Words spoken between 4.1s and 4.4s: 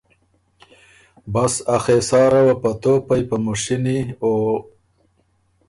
او